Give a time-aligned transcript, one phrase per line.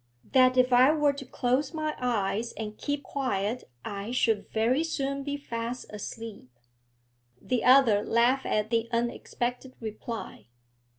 [0.23, 5.21] 'That if I were to close my eyes and keep quiet I should very soon
[5.23, 6.49] be fast asleep.'
[7.39, 10.47] The other laughed at the unexpected reply.